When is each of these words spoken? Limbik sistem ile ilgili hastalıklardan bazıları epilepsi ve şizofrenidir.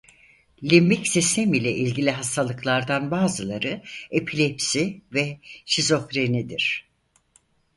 Limbik 0.63 1.07
sistem 1.07 1.53
ile 1.53 1.71
ilgili 1.71 2.11
hastalıklardan 2.11 3.11
bazıları 3.11 3.83
epilepsi 4.11 5.01
ve 5.13 5.39
şizofrenidir. 5.65 6.89